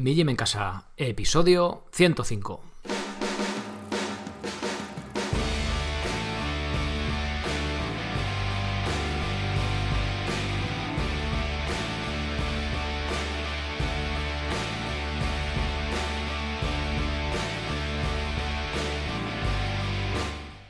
[0.00, 2.62] Mi Gym en Casa, episodio 105.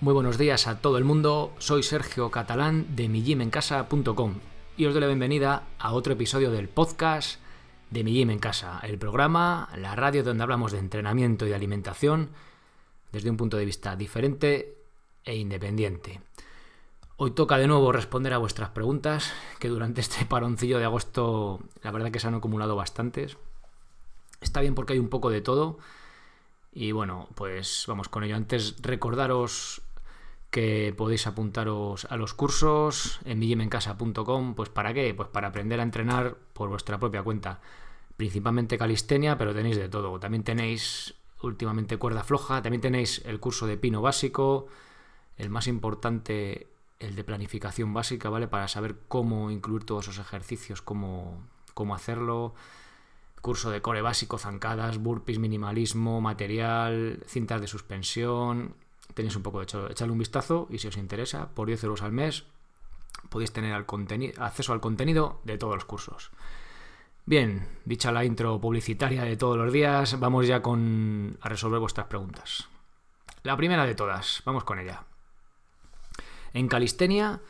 [0.00, 4.34] Muy buenos días a todo el mundo, soy Sergio Catalán de migymencasa.com
[4.76, 7.38] y os doy la bienvenida a otro episodio del podcast
[7.90, 11.54] de Mi Gym en Casa, el programa, la radio donde hablamos de entrenamiento y de
[11.54, 12.30] alimentación
[13.12, 14.76] desde un punto de vista diferente
[15.24, 16.20] e independiente.
[17.16, 21.90] Hoy toca de nuevo responder a vuestras preguntas, que durante este paroncillo de agosto la
[21.90, 23.36] verdad que se han acumulado bastantes.
[24.40, 25.78] Está bien porque hay un poco de todo.
[26.72, 28.36] Y bueno, pues vamos con ello.
[28.36, 29.82] Antes recordaros
[30.50, 34.54] que podéis apuntaros a los cursos en millimencasa.com.
[34.54, 35.14] Pues ¿para qué?
[35.14, 37.60] Pues para aprender a entrenar por vuestra propia cuenta.
[38.16, 40.18] Principalmente calistenia, pero tenéis de todo.
[40.18, 44.66] También tenéis últimamente cuerda floja, también tenéis el curso de pino básico,
[45.38, 48.46] el más importante, el de planificación básica, ¿vale?
[48.46, 52.54] Para saber cómo incluir todos esos ejercicios, cómo, cómo hacerlo.
[53.40, 58.74] Curso de core básico, zancadas, burpees, minimalismo, material, cintas de suspensión,
[59.14, 62.02] tenéis un poco de hecho, echarle un vistazo y si os interesa, por 10 euros
[62.02, 62.44] al mes
[63.28, 66.30] podéis tener acceso al contenido de todos los cursos.
[67.26, 72.06] Bien, dicha la intro publicitaria de todos los días, vamos ya con a resolver vuestras
[72.06, 72.68] preguntas.
[73.42, 75.04] La primera de todas, vamos con ella.
[76.52, 77.40] En calistenia,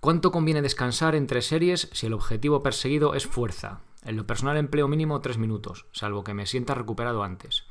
[0.00, 3.80] ¿cuánto conviene descansar entre series si el objetivo perseguido es fuerza?
[4.04, 7.66] En lo personal empleo mínimo 3 minutos, salvo que me sienta recuperado antes.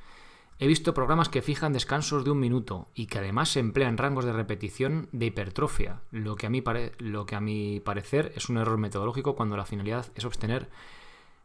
[0.59, 4.33] He visto programas que fijan descansos de un minuto y que además emplean rangos de
[4.33, 6.63] repetición de hipertrofia, lo que, a mí
[6.97, 10.69] lo que a mi parecer es un error metodológico cuando la finalidad es obtener,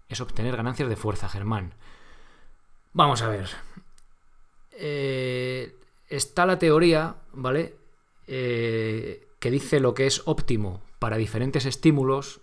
[0.08, 1.74] es obtener ganancias de fuerza, Germán.
[2.94, 3.50] Vamos a ver.
[4.72, 5.76] Eh,
[6.08, 7.76] está la teoría, ¿vale?
[8.26, 12.40] Eh, que dice lo que es óptimo para diferentes estímulos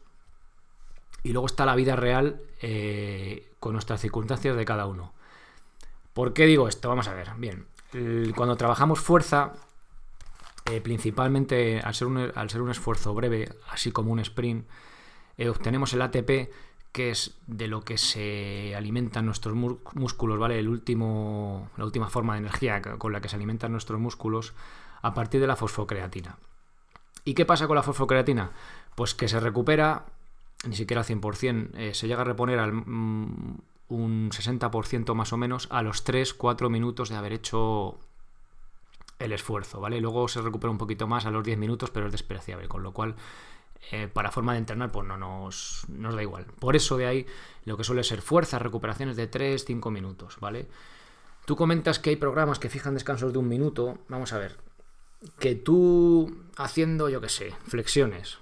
[1.24, 5.14] y luego está la vida real eh, con nuestras circunstancias de cada uno.
[6.14, 6.90] ¿Por qué digo esto?
[6.90, 7.30] Vamos a ver.
[7.38, 7.66] Bien,
[8.36, 9.54] cuando trabajamos fuerza,
[10.66, 14.68] eh, principalmente al ser, un, esfuerzo breve, así como un sprint,
[15.38, 16.52] eh, obtenemos el ATP,
[16.92, 20.60] que es de lo que se alimentan nuestros músculos, ¿vale?
[20.60, 24.54] El último, la última forma de energía con la que se alimentan nuestros músculos
[25.02, 26.38] a partir de la fosfocreatina.
[27.26, 28.52] ¿Y qué pasa con la fosfocreatina?
[28.96, 30.06] Pues que se recupera,
[30.68, 33.58] ni siquiera al 100%, eh, se llega a reponer al, mm,
[33.90, 38.00] un 60% más o menos a los 3-4 minutos de haber hecho
[39.18, 40.00] el esfuerzo, ¿vale?
[40.00, 42.94] Luego se recupera un poquito más a los 10 minutos, pero es despreciable, con lo
[42.94, 43.16] cual
[43.92, 46.46] eh, para forma de entrenar pues no nos, nos, da igual.
[46.46, 47.26] Por eso de ahí
[47.66, 50.68] lo que suele ser fuerza, recuperaciones de 3-5 minutos, ¿vale?
[51.46, 54.58] Tú comentas que hay programas que fijan descansos de un minuto, vamos a ver,
[55.40, 58.38] que tú haciendo, yo qué sé, flexiones,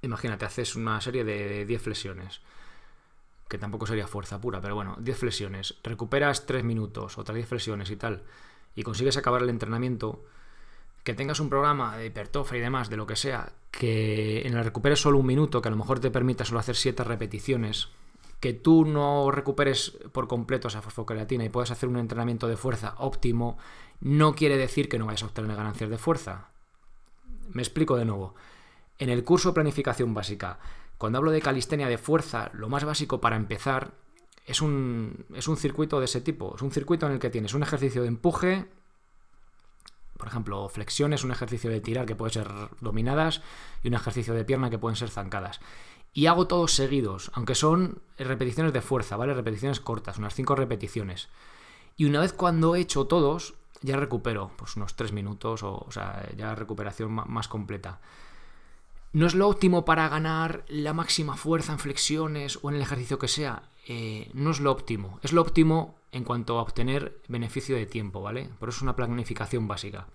[0.00, 2.40] imagínate, haces una serie de 10 flexiones,
[3.48, 7.90] que tampoco sería fuerza pura, pero bueno, 10 flexiones, recuperas 3 minutos, otras 10 flexiones
[7.90, 8.22] y tal,
[8.74, 10.24] y consigues acabar el entrenamiento,
[11.02, 14.64] que tengas un programa de hipertrofia y demás, de lo que sea, que en el
[14.64, 17.88] recuperes solo un minuto, que a lo mejor te permita solo hacer 7 repeticiones,
[18.40, 22.94] que tú no recuperes por completo esa fosfocreatina y puedas hacer un entrenamiento de fuerza
[22.98, 23.58] óptimo,
[24.00, 26.48] no quiere decir que no vayas a obtener ganancias de fuerza.
[27.50, 28.34] Me explico de nuevo.
[28.98, 30.58] En el curso planificación básica
[30.98, 33.92] cuando hablo de calistenia de fuerza, lo más básico para empezar
[34.46, 36.54] es un, es un circuito de ese tipo.
[36.56, 38.66] Es un circuito en el que tienes un ejercicio de empuje,
[40.18, 42.48] por ejemplo, flexiones, un ejercicio de tirar que puede ser
[42.80, 43.40] dominadas
[43.82, 45.60] y un ejercicio de pierna que pueden ser zancadas.
[46.12, 49.34] Y hago todos seguidos, aunque son repeticiones de fuerza, ¿vale?
[49.34, 51.28] Repeticiones cortas, unas 5 repeticiones.
[51.96, 55.86] Y una vez cuando he hecho todos, ya recupero, pues unos 3 minutos, o,
[56.36, 58.00] ya recuperación más completa.
[59.12, 63.18] No es lo óptimo para ganar la máxima fuerza en flexiones o en el ejercicio
[63.18, 63.62] que sea.
[63.86, 65.18] Eh, no es lo óptimo.
[65.22, 68.50] Es lo óptimo en cuanto a obtener beneficio de tiempo, ¿vale?
[68.58, 70.06] Por eso es una planificación básica.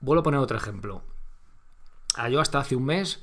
[0.00, 1.02] Vuelvo a poner otro ejemplo.
[2.16, 3.22] Ah, yo hasta hace un mes,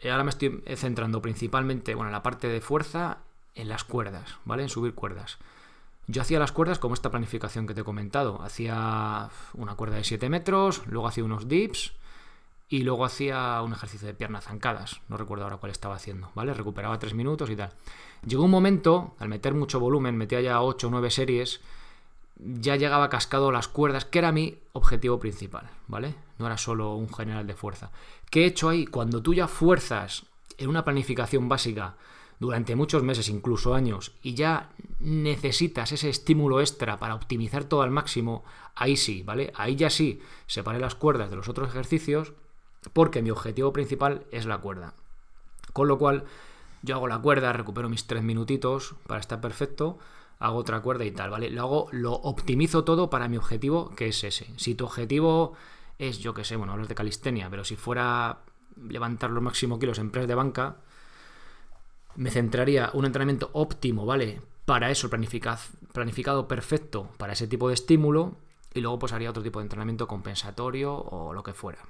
[0.00, 3.18] eh, ahora me estoy centrando principalmente, bueno, en la parte de fuerza,
[3.54, 4.64] en las cuerdas, ¿vale?
[4.64, 5.38] En subir cuerdas.
[6.08, 8.40] Yo hacía las cuerdas como esta planificación que te he comentado.
[8.42, 11.92] Hacía una cuerda de 7 metros, luego hacía unos dips,
[12.68, 16.52] y luego hacía un ejercicio de piernas zancadas, no recuerdo ahora cuál estaba haciendo, ¿vale?
[16.52, 17.72] Recuperaba tres minutos y tal.
[18.26, 21.60] Llegó un momento, al meter mucho volumen, metía ya 8 o 9 series,
[22.36, 26.14] ya llegaba cascado las cuerdas, que era mi objetivo principal, ¿vale?
[26.38, 27.90] No era solo un general de fuerza.
[28.30, 28.86] ¿Qué he hecho ahí?
[28.86, 30.26] Cuando tú ya fuerzas
[30.58, 31.96] en una planificación básica
[32.38, 34.68] durante muchos meses, incluso años, y ya
[35.00, 38.44] necesitas ese estímulo extra para optimizar todo al máximo,
[38.74, 39.52] ahí sí, ¿vale?
[39.56, 42.34] Ahí ya sí separé las cuerdas de los otros ejercicios
[42.92, 44.94] porque mi objetivo principal es la cuerda.
[45.72, 46.24] Con lo cual,
[46.82, 49.98] yo hago la cuerda, recupero mis tres minutitos para estar perfecto,
[50.38, 51.50] hago otra cuerda y tal, ¿vale?
[51.50, 54.46] Lo hago, lo optimizo todo para mi objetivo, que es ese.
[54.56, 55.54] Si tu objetivo
[55.98, 58.38] es, yo qué sé, bueno, hablas de calistenia, pero si fuera
[58.88, 60.76] levantar los máximos kilos en press de banca,
[62.14, 64.40] me centraría un entrenamiento óptimo, ¿vale?
[64.64, 68.36] Para eso, planificado perfecto para ese tipo de estímulo,
[68.74, 71.80] y luego pues haría otro tipo de entrenamiento compensatorio o lo que fuera.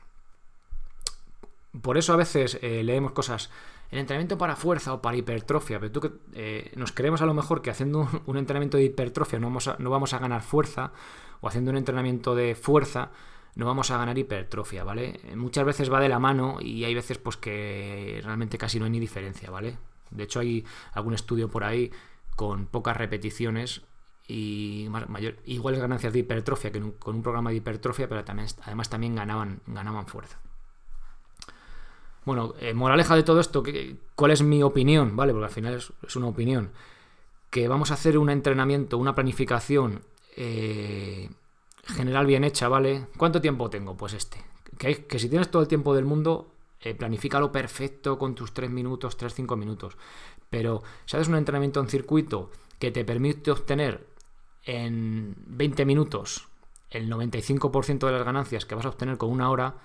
[1.82, 3.50] Por eso a veces eh, leemos cosas,
[3.90, 7.34] el entrenamiento para fuerza o para hipertrofia, pero tú que eh, nos creemos a lo
[7.34, 10.92] mejor que haciendo un, entrenamiento de hipertrofia no vamos, a, no vamos a ganar fuerza,
[11.40, 13.10] o haciendo un entrenamiento de fuerza
[13.54, 15.20] no vamos a ganar hipertrofia, ¿vale?
[15.34, 18.92] Muchas veces va de la mano y hay veces pues que realmente casi no hay
[18.92, 19.78] ni diferencia, ¿vale?
[20.10, 21.90] De hecho, hay algún estudio por ahí
[22.36, 23.82] con pocas repeticiones
[24.28, 28.90] y mayor, iguales ganancias de hipertrofia que con un programa de hipertrofia, pero también, además
[28.90, 30.38] también ganaban, ganaban fuerza.
[32.28, 33.62] Bueno, eh, moraleja de todo esto,
[34.14, 35.16] ¿cuál es mi opinión?
[35.16, 35.32] ¿Vale?
[35.32, 36.72] Porque al final es, una opinión.
[37.48, 40.02] Que vamos a hacer un entrenamiento, una planificación
[40.36, 41.30] eh,
[41.86, 43.06] general bien hecha, ¿vale?
[43.16, 43.96] ¿Cuánto tiempo tengo?
[43.96, 44.44] Pues este.
[44.76, 46.52] Que, si tienes todo el tiempo del mundo,
[46.82, 49.96] eh, planifícalo perfecto con tus 3 minutos, 3-5 minutos.
[50.50, 54.06] Pero si haces un entrenamiento en circuito que te permite obtener
[54.64, 56.46] en 20 minutos
[56.90, 59.76] el 95% de las ganancias que vas a obtener con una hora,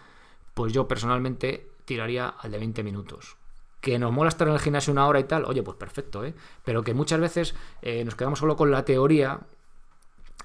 [0.54, 3.38] pues yo personalmente tiraría al de 20 minutos.
[3.82, 6.34] Que nos mola estar en el gimnasio una hora y tal, oye, pues perfecto, ¿eh?
[6.64, 9.42] Pero que muchas veces eh, nos quedamos solo con la teoría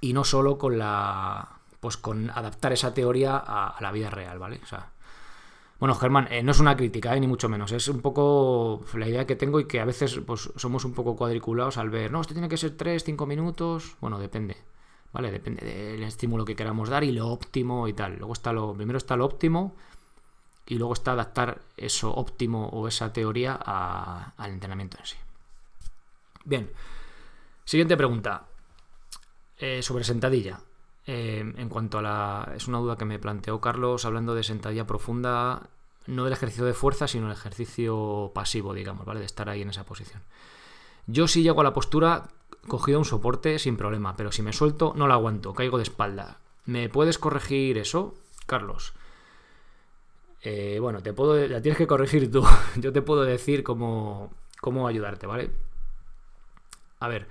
[0.00, 1.60] y no solo con la.
[1.80, 4.58] Pues con adaptar esa teoría a, la vida real, ¿vale?
[4.64, 4.90] O sea,
[5.78, 7.70] bueno, Germán, eh, no es una crítica, eh, ni mucho menos.
[7.70, 11.14] Es un poco la idea que tengo y que a veces pues, somos un poco
[11.14, 13.96] cuadriculados al ver, no, esto tiene que ser 3, 5 minutos.
[14.00, 14.56] Bueno, depende.
[15.12, 15.30] ¿Vale?
[15.30, 18.16] Depende del estímulo que queramos dar y lo óptimo y tal.
[18.18, 18.74] Luego está lo.
[18.74, 19.76] Primero está lo óptimo
[20.68, 25.16] y luego está adaptar eso óptimo o esa teoría al entrenamiento en sí.
[26.44, 26.70] Bien.
[27.64, 28.46] Siguiente pregunta.
[29.56, 30.60] Eh, sobre sentadilla.
[31.06, 32.52] Eh, en cuanto a la.
[32.54, 35.68] Es una duda que me planteó Carlos hablando de sentadilla profunda,
[36.06, 39.20] no del ejercicio de fuerza, sino el ejercicio pasivo, digamos, ¿vale?
[39.20, 40.22] De estar ahí en esa posición.
[41.06, 42.28] Yo sí llego a la postura
[42.66, 46.40] cogido un soporte sin problema, pero si me suelto no la aguanto, caigo de espalda.
[46.66, 48.14] ¿Me puedes corregir eso,
[48.46, 48.92] Carlos?
[50.80, 52.44] Bueno, te puedo, la tienes que corregir tú.
[52.76, 55.50] Yo te puedo decir cómo, cómo ayudarte, ¿vale?
[57.00, 57.26] A ver,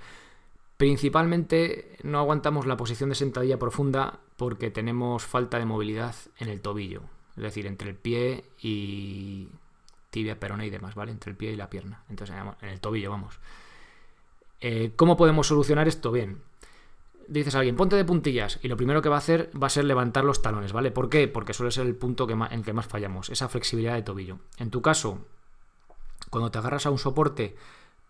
[0.78, 6.60] Principalmente no aguantamos la posición de sentadilla profunda porque tenemos falta de movilidad en el
[6.60, 7.02] tobillo,
[7.36, 9.48] es decir, entre el pie y
[10.10, 11.10] tibia, perona y demás, ¿vale?
[11.10, 13.40] Entre el pie y la pierna, entonces en el tobillo, vamos.
[14.60, 16.12] Eh, ¿Cómo podemos solucionar esto?
[16.12, 16.40] Bien,
[17.28, 19.70] dices a alguien, ponte de puntillas, y lo primero que va a hacer va a
[19.70, 20.90] ser levantar los talones, ¿vale?
[20.90, 21.28] ¿Por qué?
[21.28, 24.38] Porque suele ser el punto en que más fallamos, esa flexibilidad de tobillo.
[24.58, 25.18] En tu caso,
[26.30, 27.56] cuando te agarras a un soporte,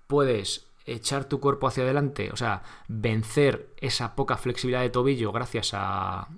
[0.06, 5.72] puedes echar tu cuerpo hacia adelante, o sea, vencer esa poca flexibilidad de tobillo gracias
[5.74, 6.28] a,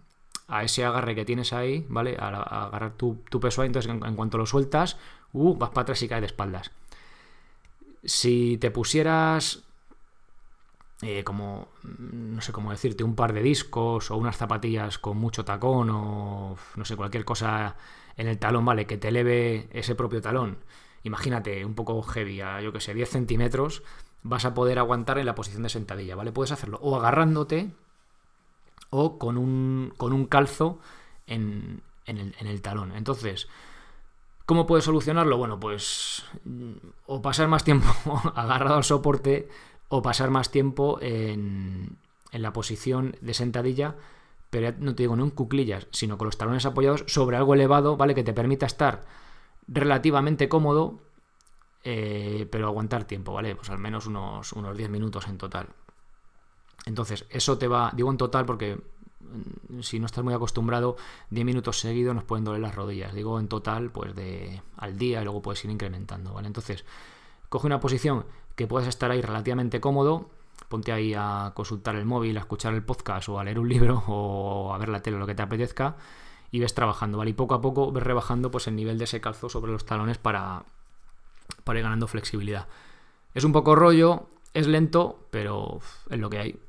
[0.62, 2.16] ese agarre que tienes ahí, ¿vale?
[2.18, 4.96] A, agarrar tu, peso ahí, entonces en, cuanto lo sueltas,
[5.32, 6.72] uh, vas para atrás y caes de espaldas.
[8.02, 9.62] Si te pusieras
[11.02, 15.44] eh, como, no sé cómo decirte, un par de discos o unas zapatillas con mucho
[15.44, 17.76] tacón o no sé, cualquier cosa
[18.16, 18.86] en el talón, ¿vale?
[18.86, 20.58] Que te eleve ese propio talón.
[21.02, 23.82] Imagínate, un poco heavy, a yo que sé, 10 centímetros,
[24.22, 26.32] vas a poder aguantar en la posición de sentadilla, ¿vale?
[26.32, 27.70] Puedes hacerlo o agarrándote
[28.90, 30.78] o con un, con un calzo
[31.26, 32.92] en, el, talón.
[32.92, 33.48] Entonces,
[34.44, 35.38] ¿cómo puedes solucionarlo?
[35.38, 36.24] Bueno, pues
[37.06, 37.88] o pasar más tiempo
[38.34, 39.48] agarrado al soporte
[39.90, 41.98] o pasar más tiempo en,
[42.32, 43.96] en la posición de sentadilla,
[44.48, 47.98] pero no te digo no en cuclillas, sino con los talones apoyados sobre algo elevado,
[47.98, 48.14] ¿vale?
[48.14, 49.04] Que te permita estar
[49.66, 51.00] relativamente cómodo
[51.82, 53.56] eh, pero aguantar tiempo, ¿vale?
[53.56, 55.68] Pues al menos unos, unos 10 minutos en total.
[56.86, 58.76] Entonces, eso te va, digo en total porque
[59.20, 60.96] mm, si no estás muy acostumbrado,
[61.30, 63.14] 10 minutos seguidos nos pueden doler las rodillas.
[63.14, 66.48] Digo en total, pues de al día y luego puedes ir incrementando, ¿vale?
[66.48, 66.84] Entonces,
[67.48, 68.26] coge una posición
[68.60, 70.28] que puedas estar ahí relativamente cómodo,
[70.68, 74.04] ponte ahí a consultar el móvil, a escuchar el podcast o a leer un libro
[74.06, 75.96] o a ver la tele, lo que te apetezca,
[76.50, 77.30] y ves trabajando, ¿vale?
[77.30, 80.18] Y poco a poco ves rebajando pues el nivel de ese calzo sobre los talones
[80.18, 80.64] para,
[81.64, 82.68] para ir ganando flexibilidad.
[83.32, 86.60] Es un poco rollo, es lento, pero es lo que hay.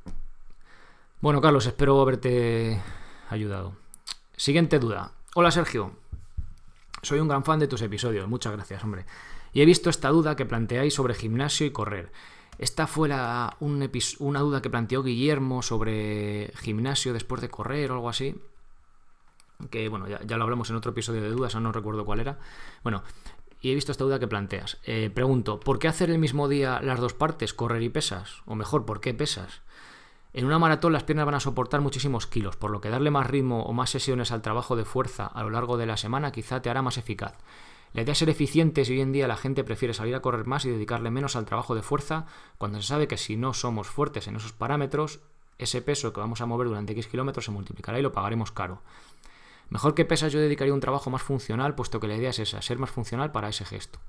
[1.19, 2.81] Bueno, Carlos, espero haberte
[3.29, 3.73] ayudado.
[4.37, 5.11] Siguiente duda.
[5.35, 5.91] Hola Sergio.
[7.01, 8.29] Soy un gran fan de tus episodios.
[8.29, 9.05] Muchas gracias, hombre.
[9.53, 12.11] Y he visto esta duda que planteáis sobre gimnasio y correr.
[12.57, 18.09] Esta fue la, una duda que planteó Guillermo sobre gimnasio después de correr o algo
[18.09, 18.35] así.
[19.69, 22.39] Que bueno, ya, lo hablamos en otro episodio de dudas, no recuerdo cuál era.
[22.83, 23.03] Bueno,
[23.61, 24.79] y he visto esta duda que planteas.
[24.83, 28.41] Eh, pregunto, ¿por qué hacer el mismo día las dos partes, correr y pesas?
[28.45, 29.61] O mejor, ¿por qué pesas?
[30.33, 33.27] En una maratón las piernas van a soportar muchísimos kilos, por lo que darle más
[33.27, 36.61] ritmo o más sesiones al trabajo de fuerza a lo largo de la semana quizá
[36.61, 37.33] te hará más eficaz.
[37.93, 40.45] La idea es ser eficientes y hoy en día la gente prefiere salir a correr
[40.45, 42.25] más y dedicarle menos al trabajo de fuerza
[42.57, 45.19] cuando se sabe que si no somos fuertes en esos parámetros,
[45.57, 48.81] ese peso que vamos a mover durante X kilómetros se multiplicará y lo pagaremos caro.
[49.69, 52.61] Mejor que pesas yo dedicaría un trabajo más funcional, puesto que la idea es esa,
[52.61, 53.99] ser más funcional para ese gesto.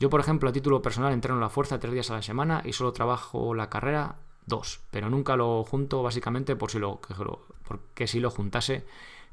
[0.00, 2.72] Yo, por ejemplo, a título personal entreno la fuerza tres días a la semana y
[2.72, 4.16] solo trabajo la carrera
[4.46, 7.00] dos, pero nunca lo junto básicamente por si lo,
[7.66, 8.84] porque si lo juntase,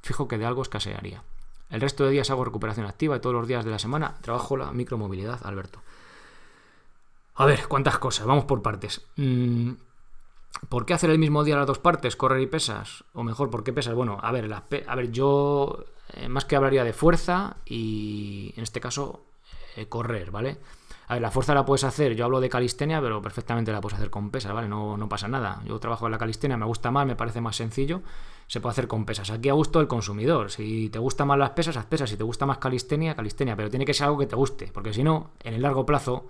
[0.02, 1.24] fijo que de algo escasearía.
[1.72, 4.58] El resto de días hago recuperación activa y todos los días de la semana trabajo
[4.58, 5.82] la micromovilidad, Alberto.
[7.36, 8.26] A ver, ¿cuántas cosas?
[8.28, 9.02] Vamos por partes.
[9.16, 9.72] Mm,
[10.70, 13.06] ¿Por qué hacer el mismo día las dos partes, correr y pesas?
[13.14, 13.96] O mejor, ¿por qué pesas?
[13.96, 18.82] Bueno, a ver, a ver yo eh, más que hablaría de fuerza y en este
[18.82, 19.26] caso
[19.78, 20.58] eh, correr, ¿vale?
[21.12, 23.98] A ver, la fuerza la puedes hacer, yo hablo de calistenia, pero perfectamente la puedes
[23.98, 24.70] hacer con pesas, ¿vale?
[24.70, 25.62] No, no pasa nada.
[25.66, 28.02] Yo trabajo en la calistenia, me gusta más, me parece más sencillo
[28.48, 29.30] se puede hacer con pesas.
[29.30, 30.52] Aquí a gusto del consumidor.
[30.52, 32.10] Si te gustan más las pesas, haz pesas.
[32.10, 33.58] Si te gusta más calistenia, calistenia.
[33.58, 36.28] Pero tiene que ser algo que te guste, porque si no, en el largo plazo,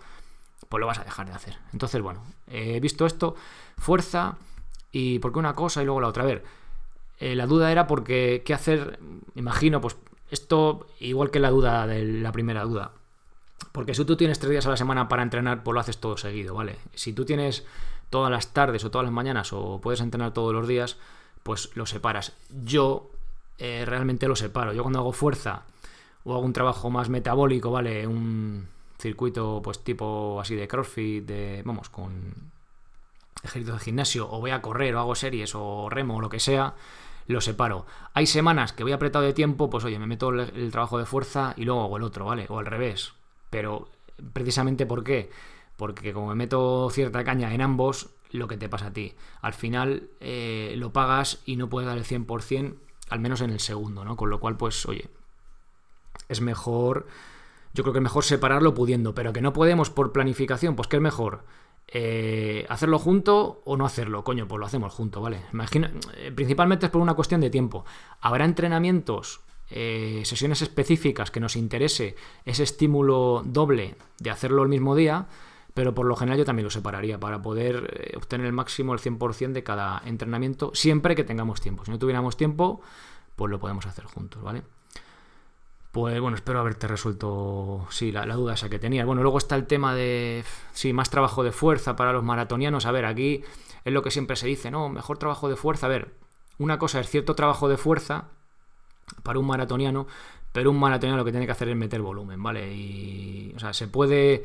[0.67, 1.57] pues lo vas a dejar de hacer.
[1.73, 3.35] Entonces, bueno, he visto esto,
[3.77, 4.37] fuerza
[4.91, 6.23] y por qué una cosa y luego la otra.
[6.23, 6.43] A ver,
[7.19, 8.99] eh, la duda era porque, ¿qué hacer?
[9.35, 9.97] Imagino, pues
[10.29, 12.91] esto igual que la duda de la primera duda.
[13.71, 16.17] Porque si tú tienes tres días a la semana para entrenar, pues lo haces todo
[16.17, 16.77] seguido, ¿vale?
[16.93, 17.65] Si tú tienes
[18.09, 20.97] todas las tardes o todas las mañanas o puedes entrenar todos los días,
[21.43, 22.33] pues lo separas.
[22.63, 23.11] Yo
[23.57, 24.73] eh, realmente lo separo.
[24.73, 25.63] Yo cuando hago fuerza
[26.23, 28.05] o hago un trabajo más metabólico, ¿vale?
[28.07, 28.67] Un
[28.99, 32.51] circuito pues tipo así de CrossFit, de, vamos, con
[33.43, 36.39] ejercicios de gimnasio, o voy a correr, o hago series, o remo, o lo que
[36.39, 36.75] sea,
[37.27, 37.85] lo separo.
[38.13, 41.05] Hay semanas que voy apretado de tiempo, pues oye, me meto el, el trabajo de
[41.05, 42.45] fuerza y luego hago el otro, ¿vale?
[42.49, 43.13] O al revés.
[43.51, 43.89] Pero
[44.33, 45.29] precisamente ¿por qué?
[45.77, 49.13] Porque como me meto cierta caña en ambos, lo que te pasa a ti.
[49.41, 52.75] Al final eh, lo pagas y no puedes dar el 100%,
[53.09, 54.15] al menos en el segundo, ¿no?
[54.15, 55.09] Con lo cual, pues, oye,
[56.29, 57.07] es mejor,
[57.73, 60.97] yo creo que es mejor separarlo pudiendo, pero que no podemos por planificación, pues, ¿qué
[60.97, 61.43] es mejor?
[61.87, 64.23] Eh, ¿Hacerlo junto o no hacerlo?
[64.23, 65.41] Coño, pues lo hacemos junto, ¿vale?
[65.51, 67.85] Imagina, eh, principalmente es por una cuestión de tiempo.
[68.21, 75.27] Habrá entrenamientos, sesiones específicas que nos interese ese estímulo doble de hacerlo el mismo día,
[75.73, 78.99] pero por lo general yo también lo separaría para poder eh, obtener el máximo, el
[78.99, 81.85] 100% de cada entrenamiento, siempre que tengamos tiempo.
[81.85, 82.81] Si no tuviéramos tiempo,
[83.35, 84.63] pues lo podemos hacer juntos, ¿vale?
[85.91, 89.05] Pues bueno, espero haberte resuelto, sí, la, duda esa que tenías.
[89.05, 92.85] Bueno, luego está el tema de, sí, más trabajo de fuerza para los maratonianos.
[92.85, 93.43] A ver, aquí
[93.83, 94.87] es lo que siempre se dice, ¿no?
[94.87, 95.87] Mejor trabajo de fuerza.
[95.87, 96.13] A ver,
[96.59, 98.29] una cosa es cierto trabajo de fuerza
[99.23, 100.07] para un maratoniano,
[100.51, 102.73] pero un maratoniano lo que tiene que hacer es meter volumen, ¿vale?
[102.73, 104.43] Y, o sea, se puede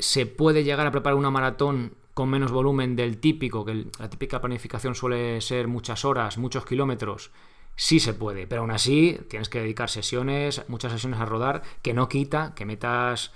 [0.00, 4.40] se puede llegar a preparar una maratón con menos volumen del típico, que la típica
[4.40, 7.30] planificación suele ser muchas horas, muchos kilómetros.
[7.76, 11.94] Sí se puede, pero aún así tienes que dedicar sesiones, muchas sesiones a rodar, que
[11.94, 13.32] no quita que metas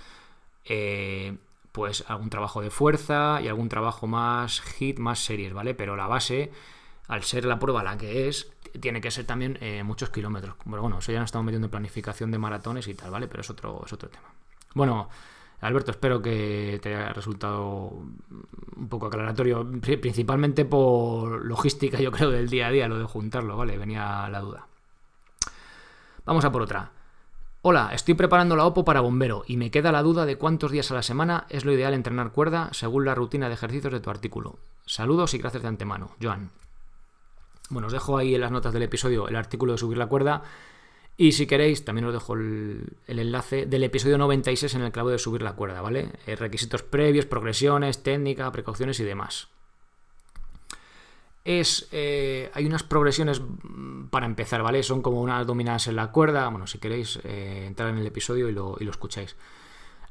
[0.64, 1.36] eh,
[1.72, 5.74] pues algún trabajo de fuerza y algún trabajo más hit, más series, ¿vale?
[5.74, 6.50] Pero la base,
[7.08, 10.56] al ser la prueba la que es, tiene que ser también eh, muchos kilómetros.
[10.64, 13.28] Pero bueno, eso ya no estamos metiendo en planificación de maratones y tal, ¿vale?
[13.28, 14.28] Pero es otro, es otro tema.
[14.74, 15.08] Bueno,
[15.60, 17.90] Alberto, espero que te haya resultado
[18.76, 23.56] un poco aclaratorio, principalmente por logística, yo creo, del día a día, lo de juntarlo,
[23.56, 23.78] ¿vale?
[23.78, 24.66] Venía la duda.
[26.26, 26.90] Vamos a por otra.
[27.62, 30.90] Hola, estoy preparando la OPO para bombero y me queda la duda de cuántos días
[30.90, 34.10] a la semana es lo ideal entrenar cuerda según la rutina de ejercicios de tu
[34.10, 34.58] artículo.
[34.84, 36.50] Saludos y gracias de antemano, Joan.
[37.70, 40.42] Bueno, os dejo ahí en las notas del episodio el artículo de subir la cuerda
[41.16, 45.18] y si queréis, también os dejo el, enlace del episodio 96 en el clavo de
[45.18, 46.10] subir la cuerda, ¿vale?
[46.26, 49.48] Eh, requisitos previos, progresiones, técnica, precauciones y demás.
[51.44, 53.42] Es, eh, hay unas progresiones
[54.10, 54.82] para empezar, ¿vale?
[54.82, 56.48] Son como unas dominadas en la cuerda.
[56.48, 59.36] Bueno, si queréis, eh, entrar en el episodio y lo, y lo escucháis.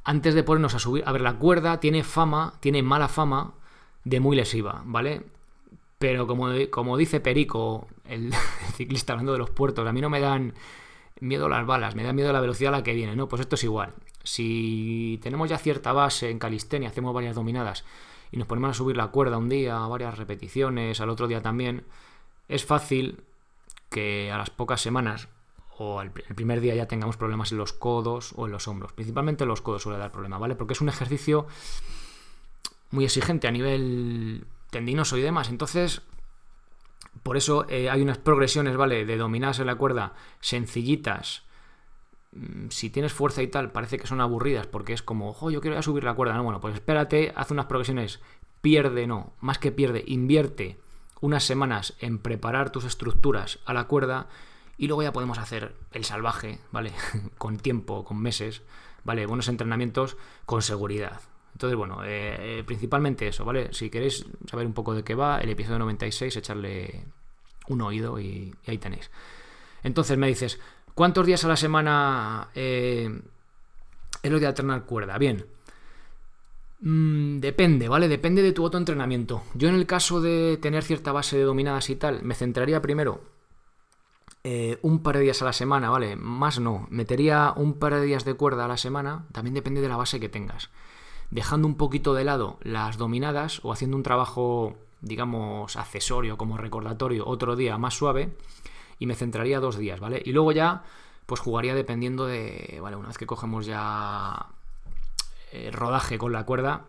[0.06, 3.56] Antes de ponernos a subir, a ver, la cuerda tiene fama, tiene mala fama
[4.06, 5.24] de muy lesiva, ¿vale?
[6.04, 8.34] Pero como, como dice Perico, el
[8.76, 10.54] ciclista hablando de los puertos, a mí no me dan
[11.22, 13.30] miedo las balas, me da miedo la velocidad a la que viene, ¿no?
[13.30, 13.94] Pues esto es igual.
[14.22, 17.86] Si tenemos ya cierta base en calistenia, hacemos varias dominadas
[18.34, 21.86] y nos ponemos a subir la cuerda un día, varias repeticiones, al otro día también,
[22.50, 23.22] es fácil
[23.90, 25.30] que a las pocas semanas
[25.78, 28.92] o el, primer día ya tengamos problemas en los codos o en los hombros.
[28.92, 30.56] Principalmente en los codos suele dar problema, ¿vale?
[30.56, 31.48] Porque es un ejercicio
[32.92, 35.48] muy exigente a nivel tendinoso y demás.
[35.48, 36.02] Entonces,
[37.24, 39.06] por eso eh, hay unas progresiones, ¿vale?
[39.06, 41.44] De dominadas en la cuerda sencillitas.
[42.34, 45.62] Mm, si tienes fuerza y tal, parece que son aburridas porque es como, ojo, yo
[45.62, 46.34] quiero subir la cuerda.
[46.36, 48.20] No, bueno, pues espérate, haz unas progresiones.
[48.62, 50.80] Pierde, no, más que pierde, invierte
[51.22, 54.28] unas semanas en preparar tus estructuras a la cuerda
[54.78, 56.92] y luego ya podemos hacer el salvaje, ¿vale?
[57.38, 58.62] con tiempo, con meses,
[59.04, 59.26] ¿vale?
[59.26, 61.22] Buenos entrenamientos con seguridad.
[61.54, 63.70] Entonces, bueno, eh, eh, principalmente eso, ¿vale?
[63.72, 67.06] Si queréis saber un poco de qué va, el episodio 96, echarle
[67.68, 69.12] un oído y, ahí tenéis.
[69.84, 70.60] Entonces me dices,
[70.96, 73.22] ¿cuántos días a la semana eh,
[74.22, 75.18] es lo de alternar cuerda?
[75.18, 75.46] Bien,
[76.82, 78.08] mm, depende, ¿vale?
[78.08, 79.44] Depende de tu autoentrenamiento.
[79.54, 83.22] Yo en el caso de tener cierta base de dominadas y tal, me centraría primero
[84.46, 86.16] eh, un par de días a la semana, ¿vale?
[86.18, 86.88] Más no.
[86.90, 90.20] Metería un par de días de cuerda a la semana, también depende de la base
[90.20, 90.70] que tengas.
[91.34, 97.26] Dejando un poquito de lado las dominadas o haciendo un trabajo, digamos, accesorio como recordatorio
[97.26, 98.38] otro día más suave
[99.00, 100.22] y me centraría dos días, ¿vale?
[100.24, 100.84] Y luego ya,
[101.26, 104.46] pues jugaría dependiendo de, vale, una vez que cogemos ya
[105.52, 106.86] el rodaje con la cuerda,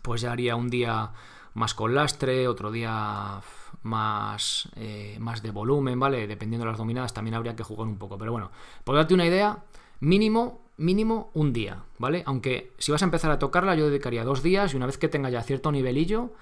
[0.00, 1.10] pues ya haría un día
[1.52, 3.42] más con lastre, otro día
[3.82, 6.26] más, eh, más de volumen, ¿vale?
[6.26, 8.16] Dependiendo de las dominadas también habría que jugar un poco.
[8.16, 8.50] Pero bueno,
[8.82, 9.62] por darte una idea,
[10.00, 12.22] mínimo, mínimo un día, ¿vale?
[12.24, 15.08] Aunque si vas a empezar a tocarla, yo dedicaría dos días y una vez que
[15.08, 16.32] tenga ya cierto nivelillo,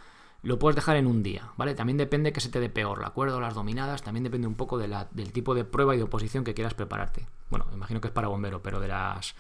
[0.43, 1.75] lo puedes dejar en un día, ¿vale?
[1.75, 3.41] También depende que se te dé peor, ¿de acuerdo?
[3.41, 6.75] Las dominadas, también depende un poco del tipo de prueba y de oposición que quieras
[6.75, 7.27] prepararte.
[7.51, 9.35] Bueno, imagino que es para bombero, pero de las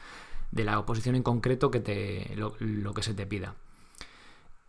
[0.51, 3.55] de la oposición en concreto que te lo que se te pida.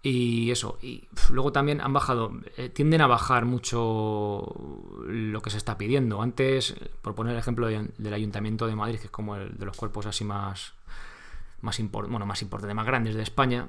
[0.10, 4.56] Y eso, y luego también han bajado, eh, tienden a bajar mucho
[5.06, 6.22] lo que se está pidiendo.
[6.22, 9.76] Antes, por poner el ejemplo del Ayuntamiento de Madrid, que es como el de los
[9.76, 10.76] cuerpos así más,
[11.60, 13.68] más, bueno, más importantes, más grandes de España,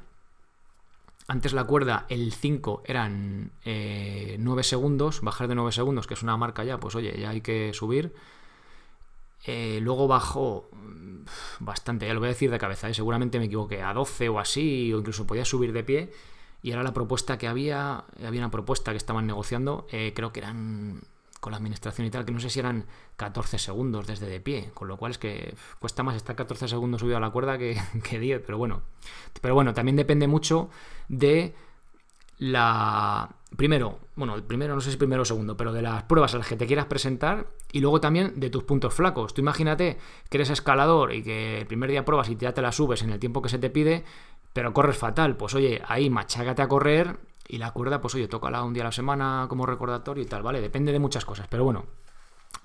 [1.26, 6.22] antes la cuerda, el 5 eran 9 eh, segundos, bajar de 9 segundos, que es
[6.22, 8.14] una marca ya, pues oye, ya hay que subir.
[9.46, 10.68] Eh, luego bajó
[11.60, 12.94] bastante, ya lo voy a decir de cabeza, ¿eh?
[12.94, 16.12] seguramente me equivoqué, a 12 o así, o incluso podía subir de pie.
[16.62, 20.40] Y ahora la propuesta que había, había una propuesta que estaban negociando, eh, creo que
[20.40, 21.02] eran
[21.40, 24.70] con la administración y tal, que no sé si eran 14 segundos desde de pie,
[24.74, 27.80] con lo cual es que cuesta más estar 14 segundos subido a la cuerda que,
[28.02, 28.82] que 10, pero bueno.
[29.40, 30.68] Pero bueno, también depende mucho
[31.08, 31.54] de
[32.38, 33.30] la...
[33.56, 36.38] Primero, bueno, el primero, no sé si primero o segundo, pero de las pruebas a
[36.38, 39.32] las que te quieras presentar y luego también de tus puntos flacos.
[39.32, 39.98] Tú imagínate
[40.28, 43.10] que eres escalador y que el primer día pruebas y ya te la subes en
[43.10, 44.04] el tiempo que se te pide,
[44.52, 45.36] pero corres fatal.
[45.36, 48.86] Pues oye, ahí machágate a correr y la cuerda, pues oye, tócala un día a
[48.86, 50.60] la semana como recordatorio y tal, ¿vale?
[50.60, 51.86] Depende de muchas cosas, pero bueno,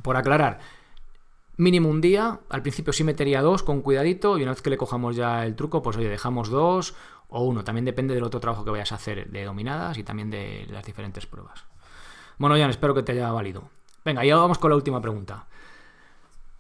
[0.01, 0.59] por aclarar,
[1.57, 4.77] mínimo un día, al principio sí metería dos con cuidadito y una vez que le
[4.77, 6.95] cojamos ya el truco, pues oye, dejamos dos
[7.27, 7.63] o uno.
[7.63, 10.85] También depende del otro trabajo que vayas a hacer de dominadas y también de las
[10.85, 11.65] diferentes pruebas.
[12.37, 13.69] Bueno, Jan, espero que te haya valido.
[14.03, 15.45] Venga, ya vamos con la última pregunta.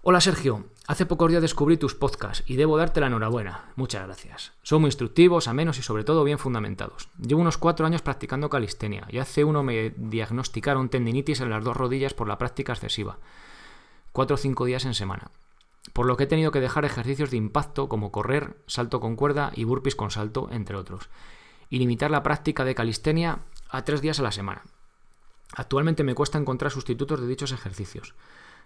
[0.05, 3.71] Hola Sergio, hace pocos días descubrí tus podcasts y debo darte la enhorabuena.
[3.77, 4.51] Muchas gracias.
[4.61, 7.07] Son muy instructivos, amenos y sobre todo bien fundamentados.
[7.17, 11.77] Llevo unos cuatro años practicando calistenia y hace uno me diagnosticaron tendinitis en las dos
[11.77, 13.17] rodillas por la práctica excesiva.
[14.13, 15.29] Cuatro o cinco días en semana
[15.91, 19.51] por lo que he tenido que dejar ejercicios de impacto como correr, salto con cuerda
[19.55, 21.09] y burpees con salto, entre otros,
[21.69, 24.63] y limitar la práctica de calistenia a tres días a la semana.
[25.55, 28.15] Actualmente me cuesta encontrar sustitutos de dichos ejercicios.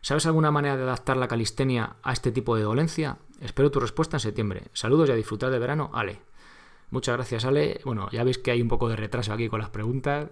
[0.01, 3.17] ¿Sabes alguna manera de adaptar la calistenia a este tipo de dolencia?
[3.41, 4.65] Espero tu respuesta en septiembre.
[4.73, 6.21] Saludos y a disfrutar de verano, Ale.
[6.91, 7.81] Muchas gracias, Ale.
[7.83, 10.29] Bueno, ya veis que hay un poco de retraso aquí con las preguntas.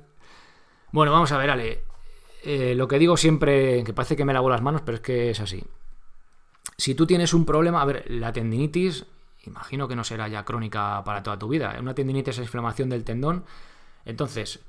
[0.91, 1.83] Bueno, vamos a ver, Ale.
[2.45, 5.31] Eh, lo que digo siempre, que parece que me lavo las manos, pero es que
[5.31, 5.63] es así.
[6.77, 9.07] Si tú tienes un problema, a ver, la tendinitis,
[9.45, 11.75] imagino que no será ya crónica para toda tu vida.
[11.79, 13.45] Una tendinitis es inflamación del tendón.
[14.05, 14.59] Entonces,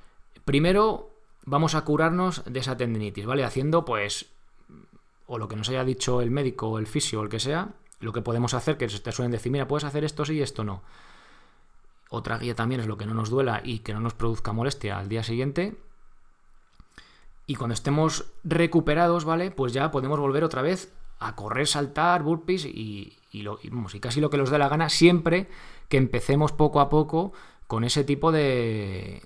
[0.47, 1.11] primero
[1.45, 3.45] vamos a curarnos de esa tendinitis, ¿vale?
[3.45, 4.31] Haciendo, pues,
[5.27, 7.75] o lo que nos haya dicho el médico, o el fisio, o el que sea,
[8.01, 10.65] lo que podemos hacer, que te suelen decir, mira, puedes hacer esto sí y esto
[10.65, 10.83] no.
[12.09, 14.99] Otra guía también es lo que no nos duela y que no nos produzca molestia
[14.99, 15.77] al día siguiente.
[17.47, 19.51] Y cuando estemos recuperados, ¿vale?
[19.51, 24.31] Pues ya podemos volver otra vez a correr, saltar, burpees y, lo, y, casi lo
[24.31, 25.49] que nos dé la gana, siempre
[25.89, 27.33] que empecemos poco a poco
[27.67, 29.23] con ese tipo de...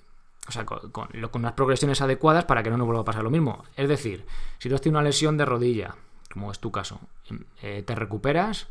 [0.49, 3.31] O sea, con, con, unas progresiones adecuadas para que no nos vuelva a pasar lo
[3.31, 3.65] mismo.
[3.77, 4.27] Es decir,
[4.59, 5.95] si tú has tenido una lesión de rodilla,
[6.33, 7.01] como es tu caso,
[7.63, 8.69] eh, te recuperas,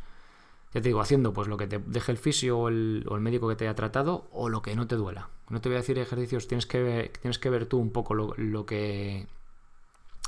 [0.73, 3.55] ya te digo, haciendo pues lo que te deje el fisio o el, médico que
[3.55, 5.29] te haya tratado o lo que no te duela.
[5.49, 8.13] No te voy a decir ejercicios, tienes que ver, tienes que ver tú un poco
[8.13, 9.27] lo, lo, que,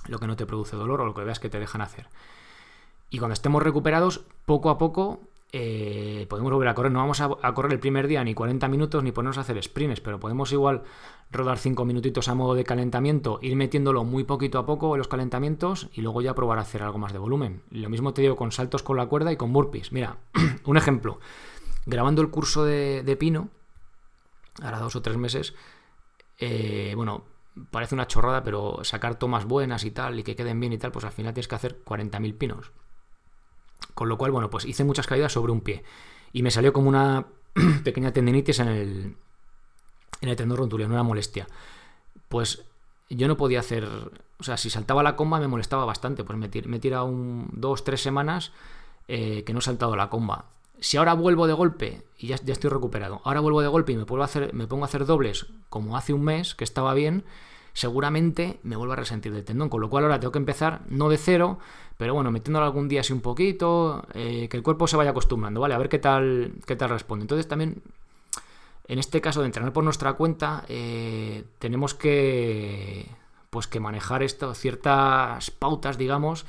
[0.08, 2.08] lo que no te produce dolor o lo que veas que te dejan hacer.
[3.10, 5.20] Y cuando estemos recuperados, poco a poco
[5.54, 6.92] eh, podemos volver a correr.
[6.92, 10.00] No vamos a, correr el primer día ni 40 minutos ni ponernos a hacer sprints,
[10.00, 10.84] pero podemos igual
[11.30, 15.08] rodar 5 minutitos a modo de calentamiento, ir metiéndolo muy poquito a poco en los
[15.08, 17.64] calentamientos y luego ya probar a hacer algo más de volumen.
[17.70, 19.92] Lo mismo te digo con saltos con la cuerda y con burpees.
[19.92, 20.18] Mira,
[20.66, 21.20] un ejemplo.
[21.86, 23.50] Grabando el curso de, Pino,
[24.62, 25.56] ahora dos o tres meses,
[26.38, 27.24] eh, bueno,
[27.70, 30.92] parece una chorrada, pero sacar tomas buenas y tal, y que queden bien y tal,
[30.92, 32.72] pues al final tienes que hacer 40.000 pinos.
[33.94, 35.84] Con lo cual, bueno, pues hice muchas caídas sobre un pie.
[36.32, 37.28] Y me salió como una
[37.84, 39.18] pequeña tendinitis en el,
[40.22, 41.48] en el tendón rotuliano, una molestia.
[42.30, 42.66] Pues
[43.10, 43.88] yo no podía hacer.
[44.40, 46.24] O sea, si saltaba la comba me molestaba bastante.
[46.24, 48.54] Pues me, he tirado un, dos, tres semanas
[49.08, 50.46] eh, que no he saltado la comba.
[50.82, 54.06] Si ahora vuelvo de golpe y ya, estoy recuperado, ahora vuelvo de golpe y me,
[54.06, 57.24] puedo hacer, me pongo a hacer dobles como hace un mes, que estaba bien,
[57.74, 59.70] seguramente me vuelvo a resentir del tendón.
[59.70, 61.60] Con lo cual ahora tengo que empezar, no de cero,
[61.98, 65.62] pero bueno, metiéndolo algún día así un poquito, eh, que el cuerpo se vaya acostumbrando,
[65.62, 65.76] ¿vale?
[65.76, 67.26] A ver qué tal, qué tal responde.
[67.26, 67.84] Entonces también,
[68.88, 73.08] en este caso de entrenar por nuestra cuenta, eh, tenemos que,
[73.52, 76.48] pues que manejar esto, ciertas pautas, digamos,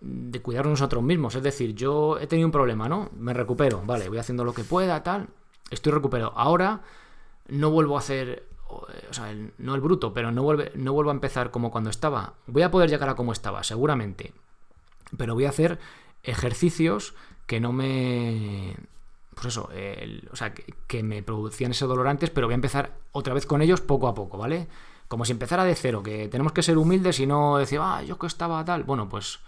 [0.00, 1.34] de cuidarnos nosotros mismos.
[1.34, 3.10] Es decir, yo he tenido un problema, ¿no?
[3.16, 5.28] Me recupero, vale, voy haciendo lo que pueda, tal,
[5.70, 6.32] estoy recuperado.
[6.36, 6.82] Ahora
[7.48, 11.10] no vuelvo a hacer eh, o sea, no el bruto, pero no, vuelve, no vuelvo
[11.10, 12.34] a empezar como cuando estaba.
[12.46, 14.32] Voy a poder llegar a como estaba, seguramente.
[15.16, 15.78] Pero voy a hacer
[16.22, 17.14] ejercicios
[17.46, 18.76] que no me...
[19.34, 19.70] Pues eso,
[20.30, 23.62] o sea, que, me producían ese dolor antes, pero voy a empezar otra vez con
[23.62, 24.68] ellos poco a poco, ¿vale?
[25.08, 28.18] Como si empezara de cero, que tenemos que ser humildes y no decir, ah, yo
[28.18, 28.84] que estaba tal.
[28.84, 29.40] Bueno, pues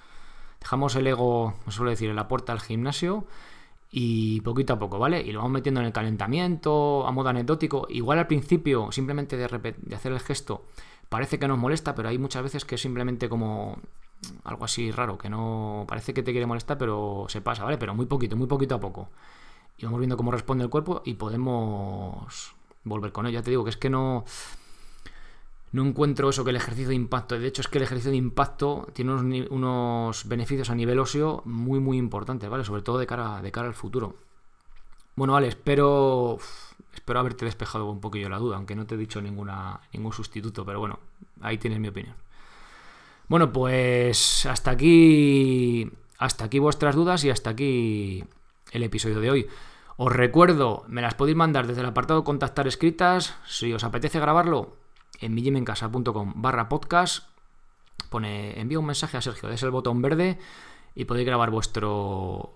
[0.63, 3.27] dejamos el ego, me suele decir, en la puerta al gimnasio
[3.91, 5.21] y poquito a poco, ¿vale?
[5.21, 7.87] Y lo vamos metiendo en el calentamiento, a modo anecdótico.
[7.91, 10.65] Igual al principio, simplemente de, de hacer el gesto,
[11.09, 13.79] parece que nos molesta, pero hay muchas veces que es simplemente como
[14.45, 17.77] algo así raro, que no parece que te quiere molestar, pero se pasa, ¿vale?
[17.77, 19.11] Pero muy poquito, muy poquito a poco.
[19.77, 23.41] Y vamos viendo cómo responde el cuerpo y podemos volver con ello.
[23.41, 24.25] Ya te digo que es que no
[25.73, 27.39] no encuentro eso que el ejercicio de impacto.
[27.39, 29.13] De hecho, es que el ejercicio de impacto tiene
[29.51, 32.65] unos, beneficios a nivel óseo muy, muy importantes, ¿vale?
[32.65, 34.17] Sobre todo de cara, de cara al futuro.
[35.17, 36.39] Bueno, vale, espero,
[36.95, 40.65] espero haberte despejado un poquillo la duda, aunque no te he dicho ninguna, ningún sustituto,
[40.65, 40.99] pero bueno,
[41.41, 42.17] ahí tienes mi opinión.
[43.29, 48.25] Bueno, pues hasta aquí, hasta aquí vuestras dudas y hasta aquí
[48.73, 49.47] el episodio de hoy.
[49.97, 53.37] Os recuerdo, me las podéis mandar desde el apartado contactar escritas.
[53.47, 54.82] Si os apetece grabarlo,
[55.23, 57.25] en millimencasa.com barra podcast.
[58.11, 60.39] Pone, envía un mensaje a Sergio, es el botón verde
[60.95, 62.55] y podéis grabar vuestro,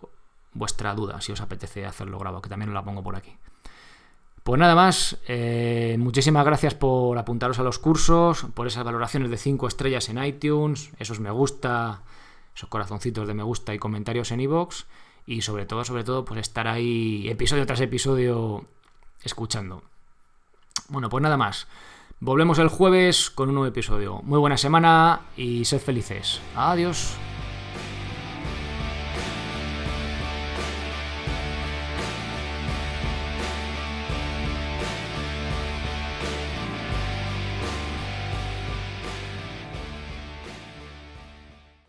[0.52, 3.36] vuestra duda si os apetece hacerlo grabado, que también os la pongo por aquí.
[4.42, 9.38] Pues nada más, eh, muchísimas gracias por apuntaros a los cursos, por esas valoraciones de
[9.38, 12.02] 5 estrellas en iTunes, esos me gusta,
[12.54, 14.84] esos corazoncitos de me gusta y comentarios en iVoox
[15.26, 18.66] y sobre todo, sobre todo, pues estar ahí episodio tras episodio
[19.22, 19.82] escuchando.
[20.88, 21.66] Bueno, pues nada más.
[22.18, 24.22] Volvemos el jueves con un nuevo episodio.
[24.22, 26.40] Muy buena semana y sed felices.
[26.54, 27.14] Adiós.